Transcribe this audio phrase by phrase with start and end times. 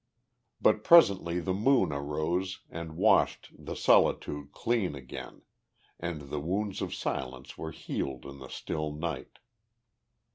[0.59, 5.43] But presently the moon arose and washed the solitude clean again,
[5.99, 9.37] and the wounds of silence were healed in the still night.